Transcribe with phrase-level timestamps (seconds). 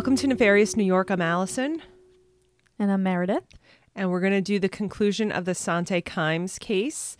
[0.00, 1.10] Welcome to Nefarious New York.
[1.10, 1.82] I'm Allison,
[2.78, 3.44] And I'm Meredith.
[3.94, 7.18] and we're going to do the conclusion of the Sante Kimes case.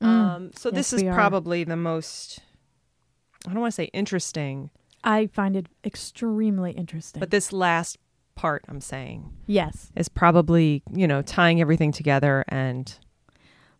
[0.00, 0.96] Um, so this Mm.
[0.98, 2.38] Is probably the most,
[3.48, 4.70] I don't want to say interesting,
[5.02, 7.18] I find it extremely interesting.
[7.18, 7.98] but this last
[8.36, 9.90] part I'm saying yes.
[9.96, 12.44] is probably, you know, tying everything together.
[12.46, 12.96] And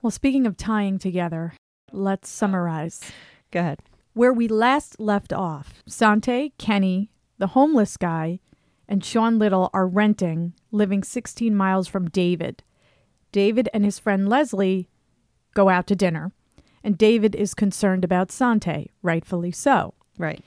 [0.02, 1.52] Well, speaking of tying together,
[1.92, 3.00] let's summarize.
[3.52, 3.78] go ahead.
[4.14, 8.40] Where we last left off, Sante, Kenny, the homeless guy,
[8.88, 12.62] and Sean Little are renting, living 16 miles from David.
[13.32, 14.88] David and his friend Leslie
[15.54, 16.32] go out to dinner,
[16.82, 19.94] and David is concerned about Sante, rightfully so.
[20.16, 20.42] Right.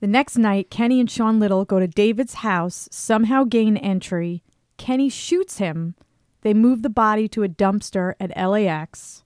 [0.00, 4.42] The next night, Kenny and Sean Little go to David's house, somehow gain entry.
[4.76, 5.94] Kenny shoots him.
[6.42, 9.24] They move the body to a dumpster at LAX.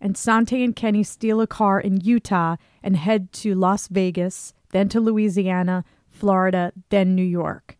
[0.00, 4.88] And Sante and Kenny steal a car in Utah and head to Las Vegas, then
[4.88, 5.84] to Louisiana,
[6.18, 7.76] Florida, then New York.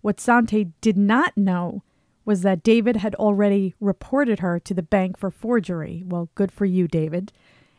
[0.00, 1.82] What Sante did not know
[2.24, 6.02] was that David had already reported her to the bank for forgery.
[6.06, 7.32] Well, good for you, David.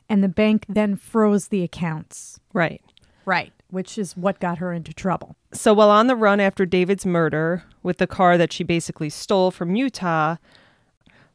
[0.07, 2.39] And the bank then froze the accounts.
[2.53, 2.81] Right.
[3.25, 3.51] Right.
[3.71, 5.35] Which is what got her into trouble.
[5.51, 9.49] So while on the run after David's murder with the car that she basically stole
[9.49, 10.35] from Utah,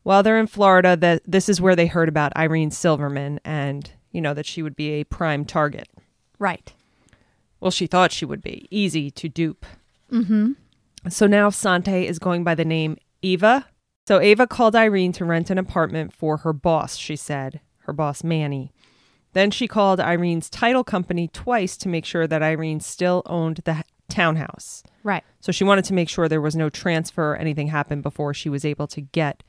[0.05, 4.21] while they're in Florida, that this is where they heard about Irene Silverman and, you
[4.21, 5.89] know, that she would be a prime target.
[6.39, 6.73] Right.
[7.61, 9.66] Well, she thought she would be easy to dupe.
[10.11, 10.53] Mm-hmm.
[11.08, 13.66] So now Sante is going by the name Eva.
[14.06, 18.25] So Eva called Irene to rent an apartment for her boss, she said, her boss
[18.25, 18.72] Manny.
[19.32, 23.84] Then she called Irene's title company twice to make sure that Irene still owned the
[24.09, 24.82] townhouse.
[25.04, 25.22] Right.
[25.41, 28.49] So she wanted to make sure there was no transfer or anything happened before she
[28.49, 29.44] was able to get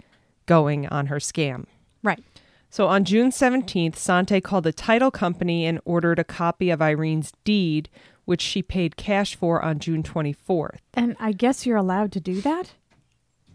[0.46, 1.66] going on her scam.
[2.04, 2.24] Right.
[2.72, 7.34] So on June 17th, Sante called the title company and ordered a copy of Irene's
[7.44, 7.90] deed,
[8.24, 10.80] which she paid cash for on June 24th.
[10.94, 12.72] And I guess you're allowed to do that?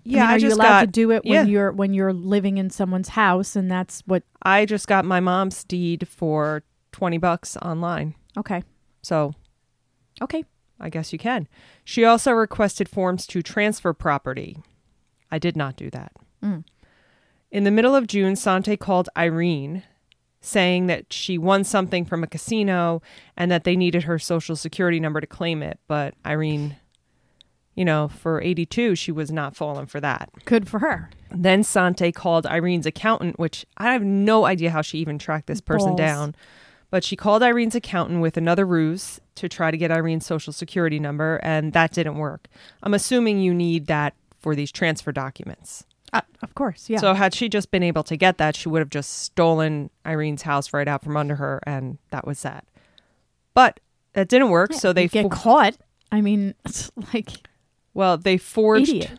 [0.05, 1.45] Yeah, I, mean, are you just allowed got, to do it when yeah.
[1.45, 5.65] you're when you're living in someone's house and that's what I just got my mom's
[5.65, 6.63] deed for
[6.93, 8.15] 20 bucks online.
[8.37, 8.63] Okay.
[9.03, 9.35] So
[10.21, 10.45] Okay.
[10.79, 11.49] I guess you can.
[11.85, 14.59] She also requested forms to transfer property.
[15.31, 16.13] I did not do that.
[16.43, 16.65] Mm.
[17.57, 19.83] In the middle of June, Sante called Irene
[20.43, 23.01] saying that she won something from a casino
[23.35, 25.81] and that they needed her social security number to claim it.
[25.89, 26.77] But Irene,
[27.75, 30.29] you know, for 82, she was not falling for that.
[30.45, 31.09] Good for her.
[31.31, 35.63] Then Sante called Irene's accountant, which I have no idea how she even tracked this
[35.63, 35.99] person Balls.
[35.99, 36.35] down.
[36.91, 41.01] But she called Irene's accountant with another ruse to try to get Irene's social security
[41.01, 42.49] number, and that didn't work.
[42.83, 45.87] I'm assuming you need that for these transfer documents.
[46.17, 46.89] Uh, of course.
[46.91, 46.99] Yeah.
[46.99, 50.43] So, had she just been able to get that, she would have just stolen Irene's
[50.43, 52.67] house right out from under her, and that was that.
[53.55, 53.81] But
[54.15, 55.77] that didn't work, so they get fo- caught.
[56.13, 57.31] I mean, it's like
[57.95, 58.89] well they forged.
[58.91, 59.19] idiot.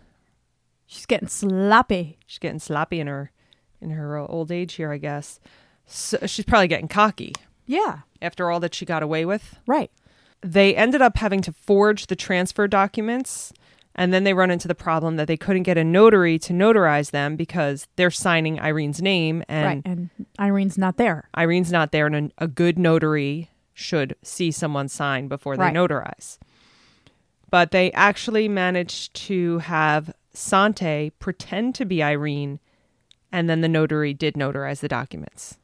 [0.85, 2.17] She's getting sloppy.
[2.25, 3.31] She's getting sloppy in her
[3.81, 5.39] in her old age here, I guess.
[5.85, 7.33] So she's probably getting cocky
[7.65, 7.99] Yeah.
[8.21, 9.55] after all that she got away with.
[9.67, 9.91] Right.
[10.41, 13.51] They ended up having to forge the transfer documents,
[13.97, 17.11] and then they run into the problem that they couldn't get a notary to notarize
[17.11, 19.81] them because they're signing Irene's name, and right.
[19.85, 20.09] And
[20.39, 21.29] Irene's not there.
[21.33, 25.73] Irene's not there, and a, a good notary should see someone sign before they Right.
[25.75, 26.37] notarize.
[27.49, 32.59] But they actually managed to have Sante pretend to be Irene,
[33.31, 35.57] and then the notary did notarize the documents.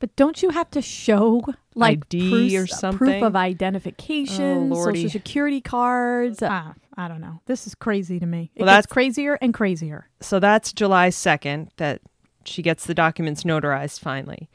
[0.00, 1.42] But don't you have to show
[1.74, 6.38] like ID proofs- or Proof of identification, Oh, social security cards.
[6.42, 7.40] Ah, I don't know.
[7.46, 8.50] This is crazy to me.
[8.54, 10.08] It Well, gets that's- crazier and crazier.
[10.20, 12.00] So that's July 2nd that
[12.44, 14.48] she gets the documents notarized finally.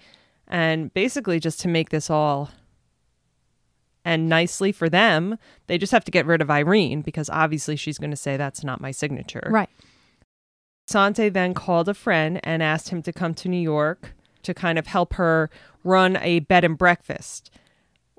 [0.47, 2.49] And basically, just to make this all
[4.05, 5.37] and nicely for them,
[5.67, 8.63] they just have to get rid of Irene because obviously she's going to say that's
[8.63, 9.47] not my signature.
[9.49, 9.69] Right.
[10.87, 14.13] Sante then called a friend and asked him to come to New York
[14.43, 15.49] to kind of help her
[15.83, 17.51] run a bed and breakfast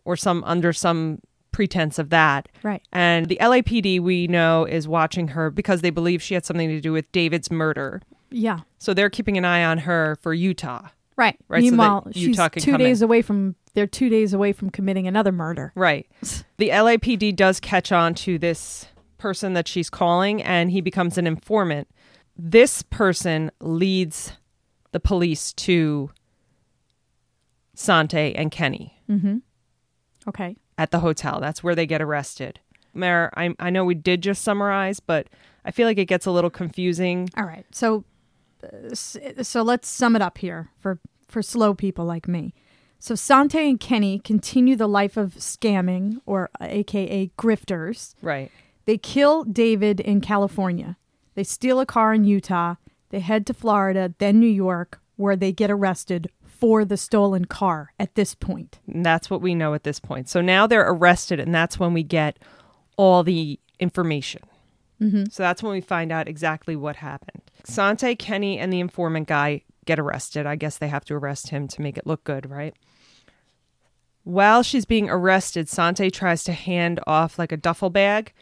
[0.04, 1.20] or some under some
[1.52, 2.48] pretense of that.
[2.62, 2.82] Right.
[2.92, 6.80] And the LAPD we know is watching her because they believe she had something to
[6.80, 8.02] do with David's murder.
[8.30, 8.60] Yeah.
[8.78, 10.88] So they're keeping an eye on her for Utah.
[11.16, 11.38] Right.
[11.46, 13.04] Right, so Meanwhile, she's Utah can two days in.
[13.04, 13.54] away from.
[13.74, 15.72] They're two days away from committing another murder.
[15.74, 16.06] Right.
[16.56, 18.86] The LAPD does catch on to this
[19.18, 21.88] person that she's calling and he becomes an informant.
[22.36, 24.32] This person leads
[24.94, 26.08] the police to
[27.74, 29.38] Sante and Kenny Mm-hmm.
[30.28, 30.56] Okay.
[30.78, 31.40] at the hotel.
[31.40, 32.60] That's where they get arrested.
[32.94, 35.26] Mayor, I, I know we did just summarize, but
[35.64, 37.28] I feel like it gets a little confusing.
[37.36, 37.66] All right.
[37.72, 38.04] So,
[38.62, 40.98] uh, so let's sum it up here for
[41.28, 42.54] for slow people like me.
[43.00, 48.14] So Sante and Kenny continue the life of scamming, or AKA grifters.
[48.22, 48.50] Right.
[48.86, 50.96] They kill David in California.
[51.34, 52.76] They steal a car in Utah.
[53.14, 57.92] They head to Florida, then New York, where they get arrested for the stolen car
[57.96, 58.80] at this point.
[58.88, 60.28] And that's what we know at this point.
[60.28, 62.40] So now they're arrested, and that's when we get
[62.96, 64.42] all the information.
[65.00, 65.26] Mm-hmm.
[65.30, 67.42] So that's when we find out exactly what happened.
[67.62, 70.44] Sante, Kenny, and the informant guy get arrested.
[70.44, 72.74] I guess they have to arrest him to make it look good, right?
[74.24, 78.32] While she's being arrested, Sante tries to hand off like a duffel bag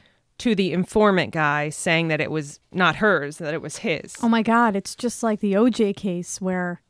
[0.43, 4.17] to the informant guy, saying that it was not hers, that it was his.
[4.23, 6.83] Oh my God, it's just like the OJ case where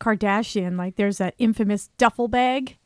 [0.00, 2.78] Kardashian, like there's that infamous duffel bag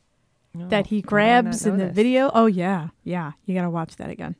[0.54, 2.30] No, that he I did not grabs in the video.
[2.32, 2.88] Oh, yeah.
[3.04, 3.32] Yeah.
[3.44, 4.36] You got to watch that again.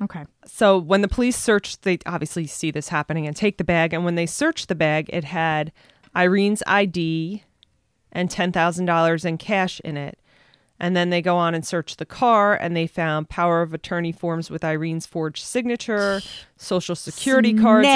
[0.00, 0.24] Okay.
[0.44, 3.92] So when the police search, they obviously see this happening and take the bag.
[3.92, 5.70] And when they search the bag, it had
[6.16, 7.44] Irene's ID
[8.10, 10.18] and $10,000 in cash in it.
[10.82, 14.10] And then they go on and search the car and they found power of attorney
[14.10, 16.20] forms with Irene's forged signature,
[16.56, 17.86] social security cards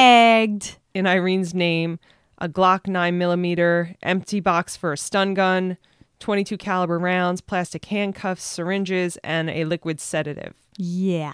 [0.94, 1.99] in Irene's name,
[2.38, 5.79] a Glock 9 millimeter, empty box for a stun gun,
[6.21, 10.55] 22 caliber rounds, plastic handcuffs, syringes, and a liquid sedative.
[10.79, 11.33] Yeah.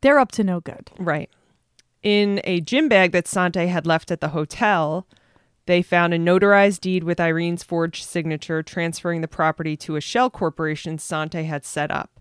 [0.00, 0.90] They're up to no good.
[0.98, 1.28] Right.
[2.02, 5.06] In a gym bag that Sante had left at the hotel,
[5.66, 10.30] they found a notarized deed with Irene's forged signature transferring the property to a shell
[10.30, 12.20] corporation Sante had set up.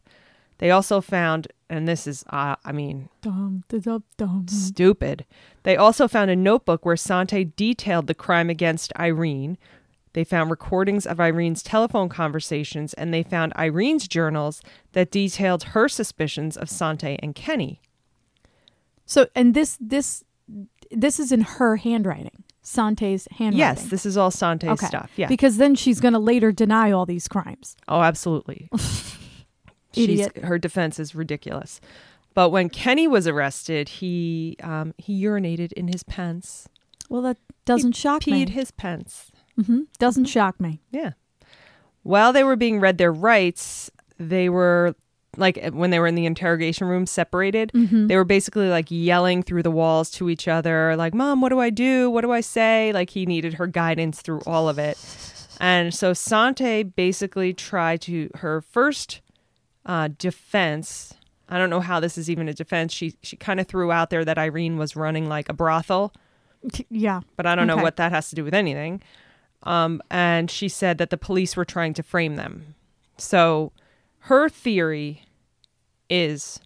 [0.57, 4.47] They also found, and this is, uh, I mean, Dum, da, dum, dum.
[4.47, 5.25] stupid.
[5.63, 9.57] They also found a notebook where Sante detailed the crime against Irene.
[10.13, 14.61] They found recordings of Irene's telephone conversations, and they found Irene's journals
[14.93, 17.81] that detailed her suspicions of Sante and Kenny.
[19.05, 20.23] So, and this, this,
[20.89, 23.59] this is in her handwriting, Sante's handwriting.
[23.59, 24.87] Yes, this is all Sante's okay.
[24.87, 25.11] stuff.
[25.15, 25.27] Yeah.
[25.27, 27.77] Because then she's going to later deny all these crimes.
[27.87, 28.69] oh, absolutely.
[29.93, 30.37] She's, Idiot.
[30.43, 31.79] her defense is ridiculous.
[32.33, 36.67] But when Kenny was arrested, he um, he urinated in his pants.
[37.07, 38.43] Well, that doesn't shock me.
[38.43, 38.53] Peed me.
[38.55, 39.31] his pants.
[39.55, 40.81] hmm Doesn't shock me.
[40.91, 41.11] Yeah.
[42.03, 43.89] While they were being read their rights,
[44.19, 44.95] they were
[45.37, 48.07] like when they were in the interrogation room separated, Mm-hmm.
[48.07, 51.59] they were basically like yelling through the walls to each other, like, Mom, what do
[51.59, 52.09] I do?
[52.09, 52.91] What do I say?
[52.93, 54.97] Like he needed her guidance through all of it.
[55.59, 59.21] And so Sante basically tried to her first
[59.85, 61.13] uh, defense.
[61.47, 62.91] I don't know how this is even a defense.
[62.91, 66.11] She she kind of threw out there that Irene was running like a brothel
[66.89, 67.21] Yeah.
[67.37, 69.01] but I don't know what that has to do with anything.
[69.63, 72.75] Um, and she said that the police were trying to frame them.
[73.17, 73.71] So
[74.25, 75.23] her theory
[76.09, 76.59] is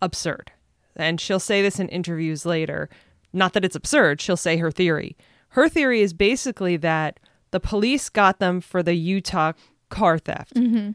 [0.00, 0.52] absurd.
[0.96, 2.88] And she'll say this in interviews later.
[3.32, 5.16] Not that it's absurd, she'll say her theory.
[5.50, 7.20] Her theory is basically that
[7.50, 9.52] the police got them for the Utah
[9.90, 10.90] car theft, Mm-hmm.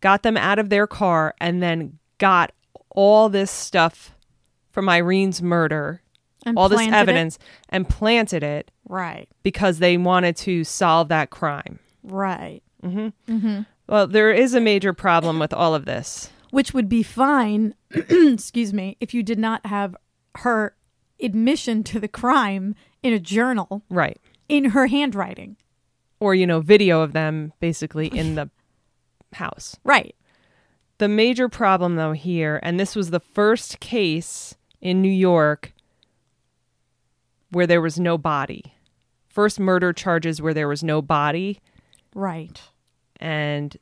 [0.00, 2.52] got them out of their car, and then got
[2.90, 4.14] all this stuff
[4.70, 6.02] from Irene's murder
[6.46, 6.98] And all this planted it?
[7.00, 9.28] evidence and planted it Right.
[9.42, 11.78] because they wanted to solve that crime.
[12.02, 12.62] Right.
[13.90, 16.30] Well, there is a major problem with all of this.
[16.50, 19.96] Which would be fine, excuse me, if you did not have
[20.36, 20.76] her
[21.20, 24.18] admission to the crime in a journal Right.
[24.48, 25.56] in her handwriting.
[26.20, 28.48] Or, you know, video of them basically in the
[29.32, 29.76] house.
[29.84, 30.14] Right.
[30.98, 35.72] The major problem, though, here, and this was the first case in New York
[37.50, 38.74] where there was no body.
[39.28, 41.58] First murder charges where there was no body,
[42.14, 42.60] Right.
[43.20, 43.76] And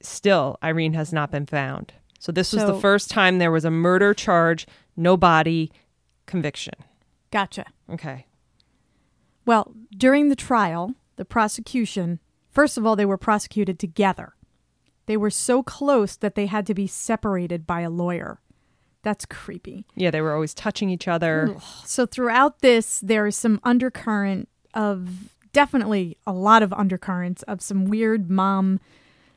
[0.00, 1.92] still Irene has not been found.
[2.18, 4.66] So this was the first time there was a murder charge,
[4.96, 5.70] no body,
[6.26, 6.74] conviction.
[7.30, 7.66] Gotcha.
[7.90, 8.26] Okay.
[9.44, 12.20] Well, during the trial, the prosecution,
[12.50, 14.34] first of all, they were prosecuted together.
[15.06, 18.40] They were so close that they had to be separated by a lawyer.
[19.02, 19.86] That's creepy.
[19.94, 21.56] Yeah, they were always touching each other.
[21.84, 27.86] So throughout this, there is some undercurrent of definitely a lot of undercurrents of some
[27.86, 28.80] weird mom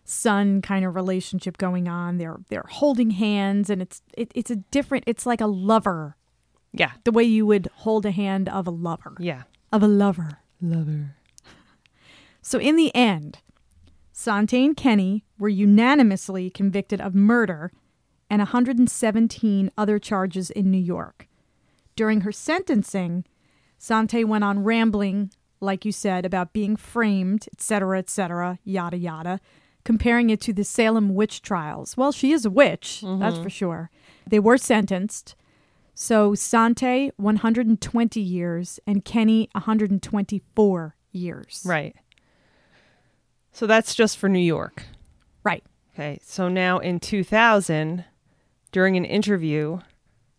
[0.03, 2.17] son kind of relationship going on.
[2.17, 6.15] They're they're holding hands and it's it, it's a different it's like a lover.
[6.73, 6.91] Yeah.
[7.03, 9.15] The way you would hold a hand of a lover.
[9.19, 9.43] Yeah.
[9.71, 10.39] Of a lover.
[10.61, 11.15] Lover.
[12.43, 13.37] So in the end,
[14.11, 17.71] Sante and Kenny were unanimously convicted of murder
[18.31, 21.27] and 117 other charges in New York.
[21.95, 23.25] During her sentencing,
[23.77, 29.39] Sante went on rambling, like you said, about being framed, etc., etc., yada yada,
[29.85, 31.95] comparing it to the Salem witch trials.
[31.95, 33.43] Well, she is a witch, that's mm-hmm.
[33.43, 33.91] for sure.
[34.27, 35.35] They were sentenced.
[35.93, 41.63] So Sante 120 years and Kenny 124 years.
[41.65, 41.95] Right.
[43.51, 44.83] So that's just for New York.
[45.43, 45.63] Right.
[45.93, 46.19] Okay.
[46.23, 48.05] So now in 2000,
[48.71, 49.79] during an interview,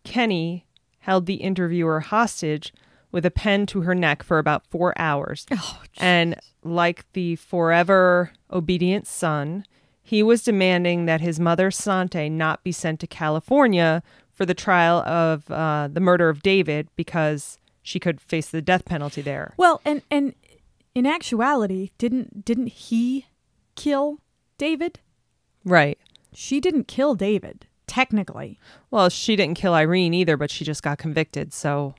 [0.04, 0.66] Kenny
[1.00, 2.72] held the interviewer hostage
[3.12, 5.46] with a pen to her neck for about four hours.
[5.52, 9.64] Oh, And like the forever obedient son,
[10.02, 14.02] he was demanding that his mother, Sante, not be sent to California
[14.32, 18.84] for the trial of uh, the murder of David because she could face the death
[18.84, 19.54] penalty there.
[19.56, 20.34] Well, and and
[20.94, 23.26] in actuality, didn't didn't he
[23.76, 24.18] kill
[24.58, 25.00] David?
[25.64, 25.98] Right.
[26.34, 28.58] She didn't kill David, technically.
[28.90, 31.52] Well, she didn't kill Irene either, but she just got convicted.
[31.52, 31.94] So,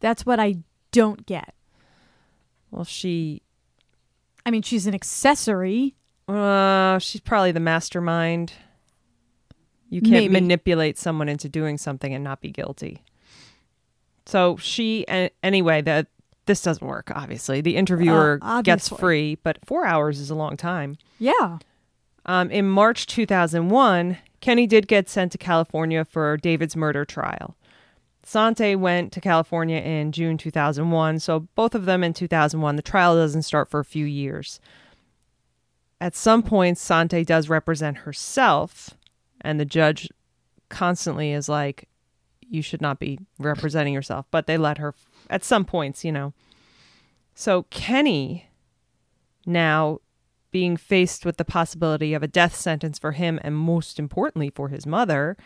[0.00, 0.56] That's what I
[0.92, 1.54] don't get.
[2.70, 3.42] well, she,
[4.44, 5.94] I mean, she's an accessory.
[6.28, 8.52] uh, she's probably the mastermind.
[9.88, 10.32] You can't Maybe.
[10.32, 13.02] manipulate someone into doing something and not be guilty.
[14.26, 16.06] So she, a- anyway, that
[16.46, 17.10] this doesn't work.
[17.14, 20.96] Obviously, the interviewer Uh, gets free, but four hours is a long time.
[21.18, 21.58] Yeah.
[22.26, 27.56] Um, in March 2001, Kenny did get sent to California for David's murder trial.
[28.22, 32.76] Sante went to California in June 2001, so both of them in 2001.
[32.76, 34.60] The trial doesn't start for a few years.
[36.00, 38.90] At some point, Sante does represent herself,
[39.40, 40.08] and the judge
[40.68, 41.88] constantly is like,
[42.40, 44.26] You should not be representing yourself.
[44.30, 44.94] But they let her
[45.28, 46.32] at some points, you know.
[47.34, 48.48] So Kenny
[49.46, 50.00] now
[50.50, 54.68] being faced with the possibility of a death sentence for him and most importantly for
[54.68, 55.36] his mother,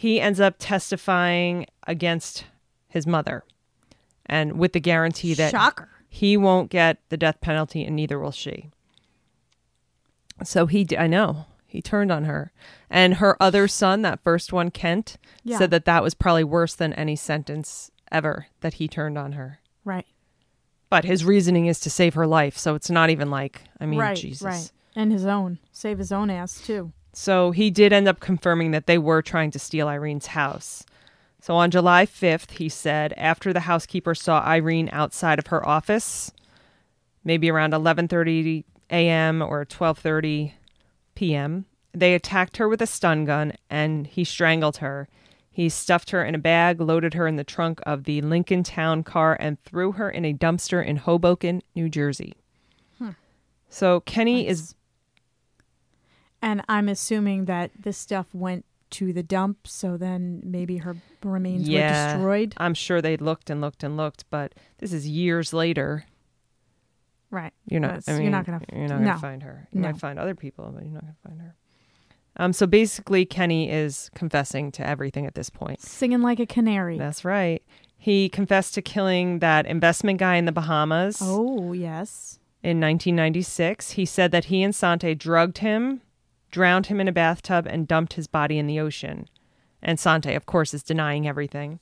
[0.00, 2.44] he ends up testifying against
[2.86, 3.42] his mother
[4.26, 5.88] and with the guarantee that Shocker.
[6.08, 8.70] he won't get the death penalty and neither will she.
[10.44, 12.52] So he, d- I know, he turned on her.
[12.88, 15.58] And her other son, that first one, Kent, Yeah.
[15.58, 19.58] said that that was probably worse than any sentence ever that he turned on her.
[19.84, 20.06] Right.
[20.90, 22.56] But his reasoning is to save her life.
[22.56, 24.16] So it's not even like, I mean, right.
[24.16, 24.42] Jesus.
[24.42, 24.72] Right.
[24.94, 25.58] And his own.
[25.72, 26.92] Save his own ass, too.
[27.20, 30.84] So he did end up confirming that they were trying to steal Irene's house.
[31.40, 36.30] So on July 5th, he said after the housekeeper saw Irene outside of her office,
[37.24, 39.42] maybe around 11:30 a.m.
[39.42, 40.52] or 12:30
[41.16, 45.08] p.m., they attacked her with a stun gun and he strangled her.
[45.50, 49.02] He stuffed her in a bag, loaded her in the trunk of the Lincoln Town
[49.02, 52.34] car and threw her in a dumpster in Hoboken, New Jersey.
[52.98, 53.10] Hmm.
[53.68, 54.76] So Kenny is
[56.40, 61.68] And I'm assuming that this stuff went to the dump, so then maybe her remains
[61.68, 62.12] Yeah.
[62.12, 62.54] were destroyed.
[62.56, 66.04] I'm sure they looked and looked and looked, but this is years later.
[67.30, 67.52] Right.
[67.66, 67.88] You're not.
[67.88, 69.18] That's- I you're you're not gonna- You're not gonna no.
[69.18, 69.68] find her.
[69.72, 69.88] You No.
[69.88, 71.54] might find other people, but you're not gonna find her.
[72.36, 72.52] Um.
[72.54, 75.80] So basically, Kenny is confessing to everything at this point.
[75.82, 76.96] Singing like a canary.
[76.96, 77.62] That's right.
[77.98, 82.38] He confessed to killing that investment guy in the Bahamas Oh, yes.
[82.62, 83.92] in 1996.
[83.92, 86.00] He said that he and Sante drugged him,
[86.50, 89.28] drowned him in a bathtub, and dumped his body in the ocean.
[89.82, 91.80] And Sante, of course, is denying everything.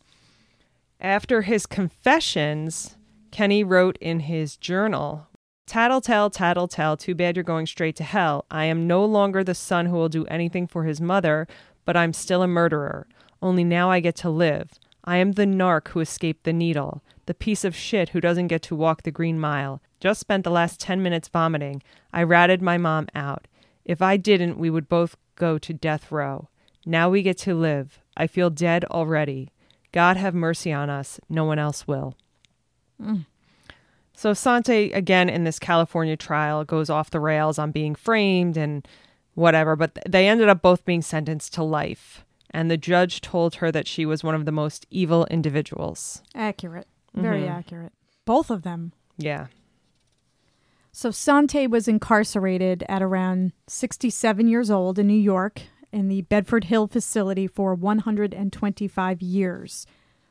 [1.01, 2.97] After his confessions,
[3.31, 5.29] Kenny wrote in his journal
[5.67, 8.47] Tattletale, tattletale, too bad you're going straight to hell.
[8.51, 11.49] I am no longer the son who will do anything for his mother,
[11.85, 13.09] but I'm still a murderer.
[13.43, 14.79] Only now I get to live.
[15.05, 18.63] I am the narc who escaped the needle, the piece of shit who doesn't get
[18.63, 19.83] to walk the green mile.
[19.99, 21.83] Just spent the last 10 minutes vomiting.
[22.13, 23.49] I ratted my mom out.
[23.87, 26.49] If I didn't, we would both go to death row.
[26.85, 28.01] Now we get to live.
[28.17, 29.51] I feel dead already.
[29.93, 31.19] God have mercy on us.
[31.31, 32.15] No one else will.
[34.15, 38.87] So Sante, again, in this California trial, goes off the rails on being framed and
[39.35, 42.25] whatever, but they ended up both being sentenced to life.
[42.51, 46.23] And the judge told her that she was one of the most evil individuals.
[46.35, 46.87] Accurate.
[47.15, 47.51] Very Mhm.
[47.51, 47.93] accurate.
[48.25, 48.93] Both of them.
[49.19, 49.47] Yeah.
[50.99, 55.61] So Sante was incarcerated at around 67 years old in New York
[55.93, 59.87] in the Bedford Hill facility for 125 years.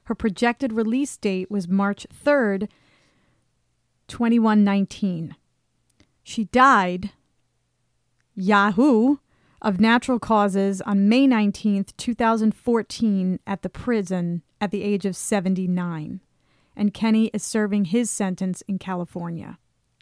[0.06, 2.68] Her projected release date was March 3rd,
[4.08, 5.36] 2119.
[6.24, 7.12] She died,
[8.34, 9.18] Yahoo,
[9.62, 16.22] of natural causes on May 19th, 2014, at the prison at the age of 79.
[16.76, 19.60] And Kenny is serving his sentence in California.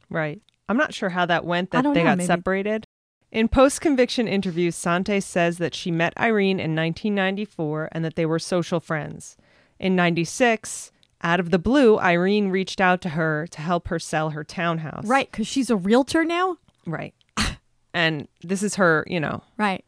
[0.09, 0.41] Right.
[0.69, 2.85] I'm not sure how that went that they know, got maybe- separated.
[3.31, 8.27] In post conviction interviews, Sante says that she met Irene in 1994 and that they
[8.27, 9.37] were social friends.
[9.79, 10.91] In 96,
[11.23, 15.05] out of the blue, Irene reached out to her to help her sell her townhouse.
[15.07, 16.57] Right, because she's a realtor now.
[16.85, 17.15] Right.
[17.93, 19.83] and this is her, you know, Right.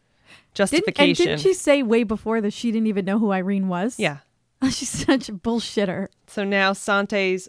[0.55, 1.07] Didn't, justification.
[1.29, 3.99] and didn't she say way before that she didn't even know who Irene was?
[3.99, 4.17] yeah.
[4.71, 6.07] she's such a bullshitter.
[6.27, 7.47] So now Sante's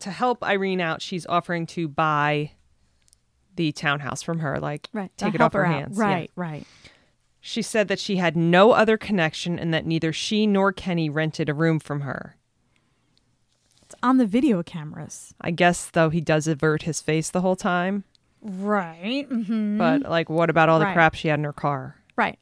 [0.00, 2.52] to help Irene out, she's offering to buy
[3.56, 5.10] the townhouse from her, like Right.
[5.16, 5.74] take it off her, out.
[5.74, 5.98] hands.
[5.98, 6.04] Yeah.
[6.04, 6.66] Right, right.
[7.40, 11.48] She said that she had no other connection and that neither she nor Kenny rented
[11.48, 12.36] a room from her.
[13.82, 15.34] It's on the video cameras.
[15.40, 18.04] I guess though he does avert his face the whole time.
[18.42, 19.26] Right.
[19.30, 19.78] Mm-hmm.
[19.78, 20.94] But like what about all the Right.
[20.94, 21.96] crap she had in her car?
[22.16, 22.38] right.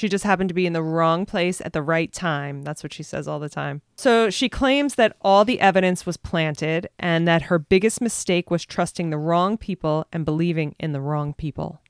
[0.00, 2.62] She just happened to be in the wrong place at the right time.
[2.62, 3.82] That's what she says all the time.
[3.96, 8.64] So she claims that all the evidence was planted and that her biggest mistake was
[8.64, 11.82] trusting the wrong people and believing in the wrong people.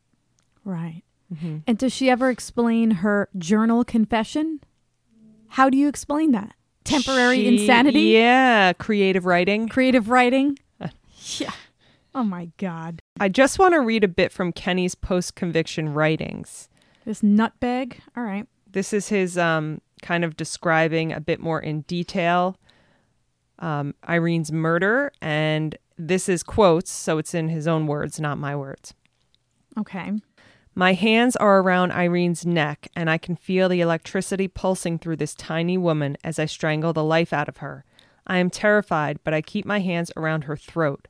[0.64, 1.04] Right.
[1.32, 1.58] Mm-hmm.
[1.68, 4.58] And does she ever explain her journal confession?
[5.50, 6.54] How do you explain that?
[6.82, 8.00] Temporary She- insanity?
[8.00, 9.68] Yeah, creative writing.
[9.68, 10.58] Creative writing?
[11.38, 11.52] yeah.
[12.12, 13.02] Oh my God.
[13.20, 16.68] I just want to read a bit from Kenny's post conviction writings.
[17.04, 17.98] This nutbag?
[18.16, 18.46] All right.
[18.70, 22.56] This is his um, kind of describing a bit more in detail
[23.58, 25.12] um, Irene's murder.
[25.20, 28.94] And this is quotes, so it's in his own words, not my words.
[29.78, 30.12] Okay.
[30.74, 35.34] My hands are around Irene's neck, and I can feel the electricity pulsing through this
[35.34, 37.84] tiny woman as I strangle the life out of her.
[38.26, 41.08] I am terrified, but I keep my hands around her throat.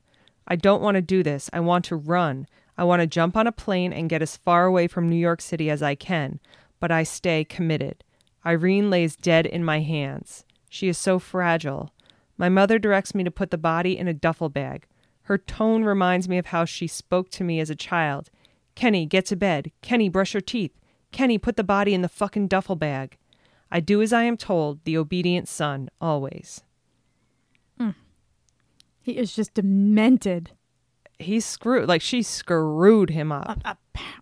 [0.49, 1.51] I don't want to do this.
[1.53, 2.47] I want to run.
[2.81, 5.43] I want to jump on a plane and get as far away from New York
[5.43, 6.41] City as I can,
[6.81, 8.03] but I stay committed.
[8.47, 10.47] Irene lays dead in my hands.
[10.71, 11.93] She is so fragile.
[12.39, 14.87] My mother directs me to put the body in a duffel bag.
[15.25, 18.31] Her tone reminds me of how she spoke to me as a child.
[18.75, 19.73] Kenny, get to bed.
[19.83, 20.73] Kenny, brush your teeth.
[21.13, 23.19] Kenny, put the body in the fucking duffel bag.
[23.71, 26.63] I do as I am told, the obedient son, always.
[27.79, 27.95] Mm.
[29.03, 30.53] He is just demented.
[31.21, 31.89] He's screwed.
[31.89, 33.61] Like, she screwed him up.
[33.65, 33.75] Uh,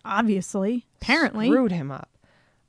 [0.04, 0.86] obviously.
[1.00, 1.48] Apparently.
[1.48, 2.10] Screwed him up.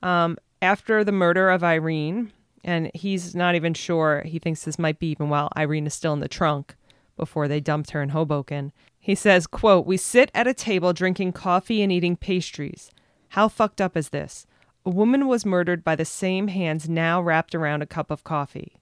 [0.01, 2.31] Um, after the murder of Irene,
[2.63, 6.13] and he's not even sure, he thinks this might be even while Irene is still
[6.13, 6.75] in the trunk
[7.17, 8.71] before they dumped her in Hoboken.
[8.99, 12.91] He says, quote, We sit at a table drinking coffee and eating pastries.
[13.29, 14.45] How fucked up is this?
[14.85, 18.77] A woman was murdered by the same hands now wrapped around a cup of coffee.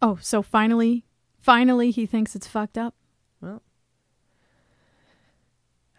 [0.00, 1.04] Oh, so finally,
[1.40, 2.94] finally he thinks it's fucked up?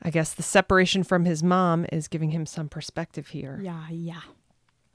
[0.04, 3.60] I guess the separation from his mom is giving him some perspective here.
[3.64, 4.22] Yeah, yeah.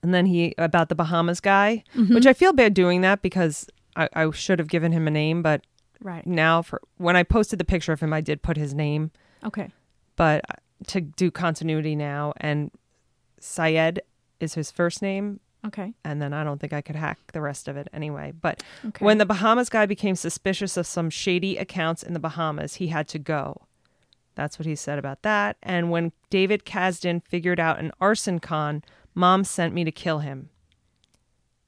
[0.02, 2.14] And then he about the Bahamas guy, mm-hmm.
[2.14, 3.66] which I feel bad doing that because
[3.96, 5.62] I, I should have given him a name, but
[6.00, 6.24] Right.
[6.26, 9.10] now for when I posted the picture of him, I did put his name,
[9.42, 9.70] Okay.
[10.14, 10.44] but
[10.88, 12.70] to do continuity now, and
[13.40, 14.00] Syed
[14.38, 15.94] is his first name, Okay.
[16.04, 18.32] and then I don't think I could hack the rest of it anyway.
[18.40, 19.04] But Okay.
[19.04, 23.08] when the Bahamas guy became suspicious of some shady accounts in the Bahamas, he had
[23.08, 23.62] to go.
[24.38, 25.56] That's what he said about that.
[25.64, 30.50] And when David Kazdin figured out an arson con, mom sent me to kill him.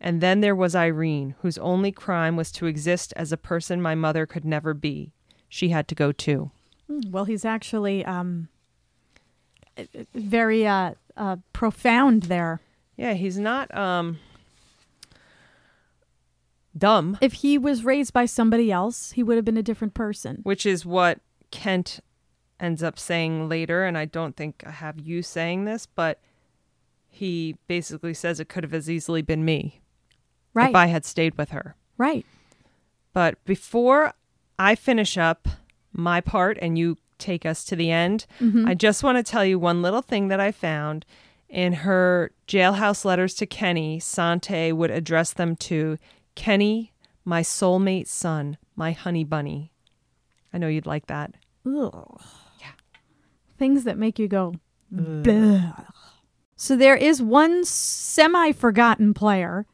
[0.01, 3.97] And then there was Irene, whose only crime was to exist as a person my
[3.97, 5.11] mother could never be.
[5.49, 6.53] She had to go too.
[6.89, 8.47] Mm, Well, he's actually um,
[10.15, 12.61] very uh, uh, profound there.
[12.97, 14.21] Yeah, he's not um
[16.79, 20.39] dumb, If he was raised by somebody else, he would have been a different person.
[20.45, 21.19] which is what
[21.51, 21.99] Kent
[22.61, 23.85] ends up saying later.
[23.85, 26.21] And I don't think I have you saying this, but
[27.09, 29.81] he basically says it could have as easily been me
[30.55, 30.69] Right.
[30.71, 31.75] if I had stayed with her.
[31.99, 32.25] right.
[33.13, 34.13] But before
[34.59, 35.49] I finish up
[35.93, 38.69] my part and you take us to the end, mm-hmm.
[38.69, 41.05] I just want to tell you one little thing that I found.
[41.49, 45.99] In her jailhouse letters to Kenny, Sante would address them to
[46.37, 46.93] Kenny,
[47.25, 49.73] my soulmate son, my honey bunny.
[50.53, 51.35] I know you'd like that.
[51.67, 52.21] Ugh.
[53.61, 54.55] Things that make you go.
[54.91, 55.85] "Bleh."
[56.57, 59.67] So there is one semi forgotten player,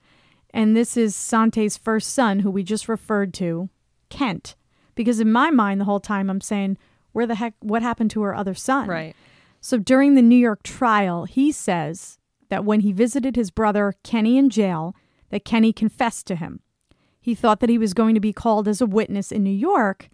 [0.53, 3.71] and this is Sante's first son, who we just referred to,
[4.11, 4.57] Kent.
[4.97, 6.79] Because in my mind, the whole time I'm saying,
[7.13, 8.89] where the heck, what happened to her other son?
[8.89, 9.15] Right.
[9.61, 12.19] So during the New York trial, he says
[12.49, 14.97] that when he visited his brother Kenny in jail,
[15.31, 16.59] that Kenny confessed to him.
[17.21, 20.09] He thought that he was going to be called as a witness in New York,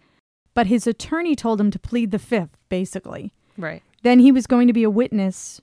[0.53, 3.33] but his attorney told him to plead the fifth, basically.
[3.57, 3.83] Right.
[4.03, 5.61] Then he was going to be a witness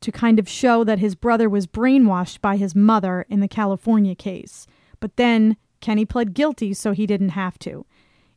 [0.00, 4.14] to kind of show that his brother was brainwashed by his mother in the California
[4.14, 4.66] case.
[5.00, 7.86] But then Kenny pled guilty, so he didn't have to.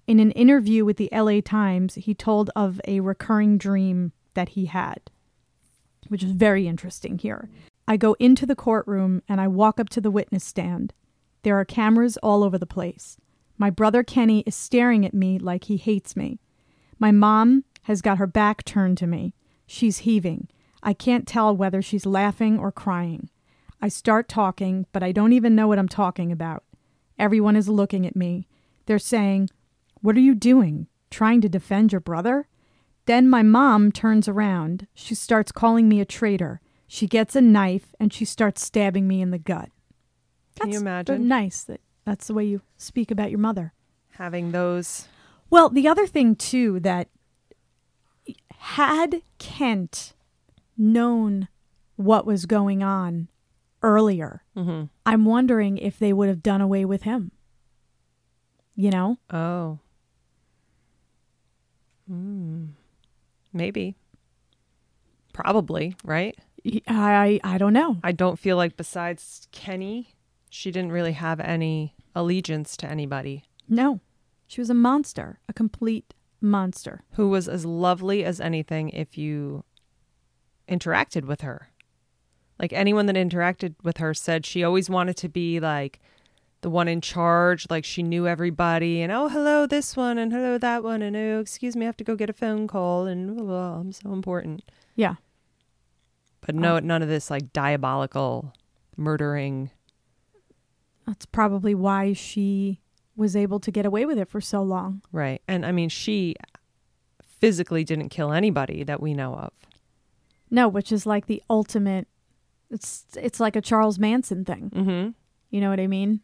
[0.07, 4.65] In an interview with the LA Times, he told of a recurring dream that he
[4.65, 5.11] had,
[6.07, 7.49] which is very interesting here.
[7.87, 10.93] I go into the courtroom and I walk up to the witness stand.
[11.43, 13.17] There are cameras all over the place.
[13.57, 16.39] My brother Kenny is staring at me like he hates me.
[16.97, 19.33] My mom has got her back turned to me.
[19.65, 20.47] She's heaving.
[20.81, 23.29] I can't tell whether she's laughing or crying.
[23.81, 26.63] I start talking, but I don't even know what I'm talking about.
[27.17, 28.47] Everyone is looking at me.
[28.85, 29.49] They're saying,
[30.01, 30.87] What are you doing?
[31.09, 32.47] Trying to defend your brother?
[33.05, 34.87] Then my mom turns around.
[34.93, 36.61] She starts calling me a traitor.
[36.87, 39.69] She gets a knife and she starts stabbing me in the gut.
[40.59, 41.27] Can you That's imagine?
[41.27, 43.73] Nice that that's the way you speak about your mother.
[44.13, 45.07] Having those.
[45.49, 47.07] Well, the other thing too that
[48.59, 50.13] had Kent
[50.77, 51.47] known
[51.95, 53.27] what was going on
[53.81, 57.31] earlier, hmm I'm wondering if they would have done away with him.
[58.75, 59.17] You know?
[59.29, 59.79] Oh.
[62.07, 62.65] Hmm.
[63.53, 63.95] Maybe.
[65.33, 66.37] Probably, right?
[66.87, 67.97] I I don't know.
[68.03, 70.13] I don't feel like besides Kenny,
[70.49, 74.01] she didn't really have any allegiance to anybody No.
[74.47, 77.03] She was a monster, a complete monster.
[77.13, 79.63] who was as lovely as anything if you
[80.69, 81.69] interacted with her.
[82.59, 85.99] Like anyone that interacted with her said she always wanted to be like
[86.61, 90.57] the one in charge, like she knew everybody and oh hello this one and hello
[90.57, 93.35] that one and oh excuse me I have to go get a phone call and
[93.35, 94.69] blah, blah, I'm so important.
[94.95, 95.15] Yeah.
[96.41, 98.53] But no um, none of this like diabolical
[98.97, 99.71] murdering.
[101.07, 102.81] That's probably why she
[103.19, 105.01] was able to get away with it for so long.
[105.11, 105.41] Right.
[105.47, 106.35] And I mean she
[107.23, 109.51] physically didn't kill anybody that we know of.
[110.49, 112.07] No, which is like the ultimate
[112.71, 114.71] it's it's like a Charles Manson thing.
[114.73, 115.13] Mhm.
[115.49, 116.21] You know what I mean?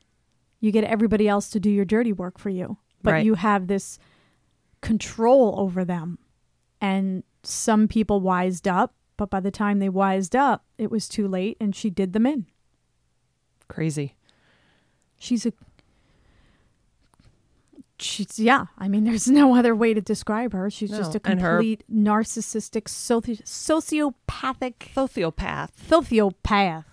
[0.59, 3.25] You get everybody else to do your dirty work for you, but Right.
[3.25, 3.99] you have this
[4.81, 6.17] control over them.
[6.81, 11.27] And some people wised up, but by the time they wised up, it was too
[11.27, 12.45] late and she did them in.
[13.67, 14.15] Crazy.
[15.17, 15.53] She's a
[17.97, 20.69] She's yeah, I mean there's no other way to describe her.
[20.69, 25.69] She's just a and her- complete narcissistic soci- sociopathic Sociopath.
[25.87, 26.83] sociopath.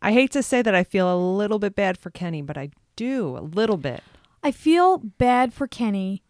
[0.00, 2.70] I hate to say that I feel a little bit bad for Kenny, but I
[2.96, 4.02] do a little bit.
[4.42, 6.22] I feel bad for Kenny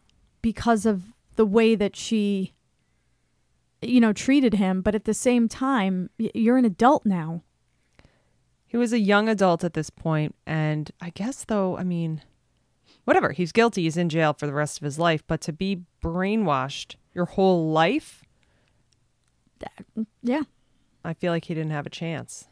[0.42, 1.02] because of
[1.36, 2.52] the way that she,
[3.80, 4.82] you know, treated him.
[4.82, 7.42] But at the same time, you're an adult now.
[8.66, 12.22] He was a young adult at this point, and I guess though, I mean,
[13.04, 15.82] whatever, he's guilty, he's in jail for the rest of his life, but to be
[16.02, 18.22] brainwashed your whole life,
[20.22, 20.42] Yeah.
[21.04, 22.46] I feel like he didn't have a chance.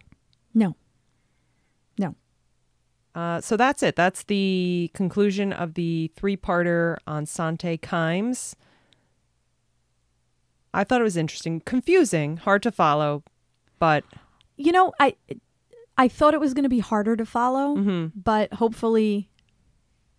[0.54, 0.74] No.
[1.98, 2.14] No.
[3.14, 3.96] Uh, so that's it.
[3.96, 8.54] That's the conclusion of the three-parter on Sante Kimes.
[10.72, 13.24] I thought it was interesting, confusing, hard to follow,
[13.78, 14.04] but
[14.56, 15.16] You know, I,
[15.96, 19.29] I thought it was going to be harder to follow, mhm, but hopefully,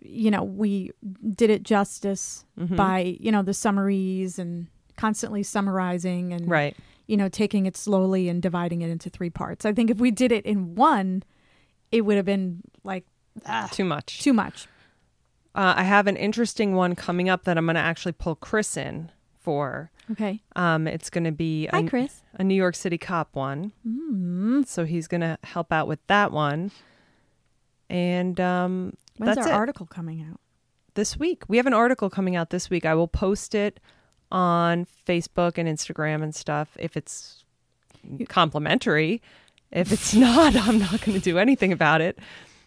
[0.02, 0.92] you know, we
[1.36, 2.76] did it justice mhm.
[2.76, 6.76] by you know the summaries and constantly summarizing and right.
[7.08, 9.66] you know, taking it slowly and dividing it into three parts.
[9.66, 11.24] I think if we did it in one,
[11.92, 13.06] it would have been like
[13.46, 14.22] ah, Too much.
[14.22, 14.68] too much.
[15.54, 18.78] Uh, I have an interesting one coming up that I'm going to actually pull Chris
[18.78, 19.92] in for.
[20.12, 20.42] Okay.
[20.56, 22.22] Um, it's going to be Hi, a, Chris.
[22.36, 23.74] a New York City cop one.
[23.88, 24.66] Mm.
[24.66, 26.72] So he's going to help out with that one.
[27.90, 29.56] And um, When's that's our it.
[29.56, 30.40] article coming out?
[30.96, 32.86] this week, we have an article coming out this week.
[32.86, 33.80] I will post it
[34.32, 37.44] on Facebook and Instagram and stuff if it's
[38.28, 39.22] complimentary.
[39.72, 42.20] If it's not, I'm not going to do anything about it.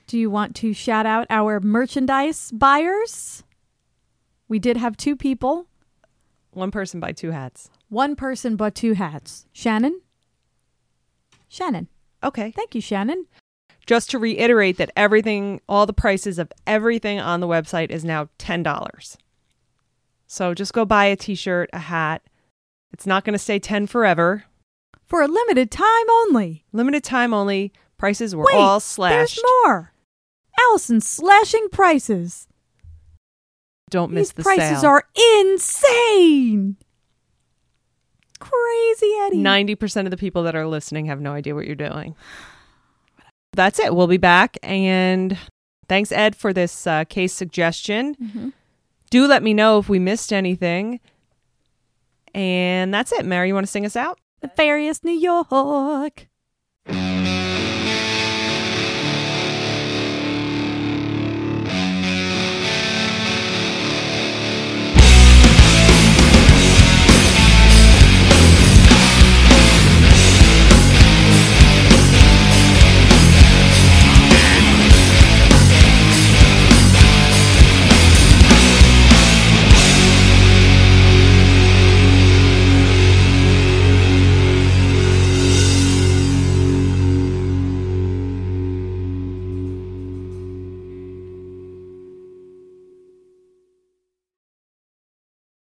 [0.07, 3.43] Do you want to shout out our merchandise buyers?
[4.49, 5.67] We did have two people.
[6.53, 7.71] One person buy two hats.
[7.89, 9.47] One person bought two hats.
[9.53, 10.01] Shannon?
[11.49, 11.89] Shannon.
[12.23, 12.51] Okay.
[12.51, 13.27] Thank you, Shannon.
[13.87, 18.29] Just to reiterate that everything, all the prices of everything on the website is now
[18.39, 19.17] $10.
[20.27, 22.23] So just go buy a t shirt, a hat.
[22.93, 24.45] It's not going to stay 10 forever.
[25.05, 26.65] For a limited time only.
[26.73, 27.73] Limited time only.
[27.99, 29.37] Prices were Wait, all slashed.
[29.37, 29.93] There's more.
[30.61, 32.49] Allison's slashing prices.
[33.91, 34.91] Don't miss These the prices sale.
[34.91, 35.05] are
[35.43, 36.77] insane.
[38.39, 39.37] Crazy Eddie.
[39.37, 42.15] 90% of the people that are listening have no idea what you're doing.
[43.55, 43.95] That's it.
[43.95, 44.57] We'll be back.
[44.63, 45.39] And
[45.89, 48.15] thanks, Ed, for this uh, case suggestion.
[48.17, 48.53] Mhm.
[49.11, 50.99] Do let me know if we missed anything.
[52.35, 53.25] And that's it.
[53.25, 54.19] Mary, you want to sing us out?
[54.41, 56.29] The Nefarious New York.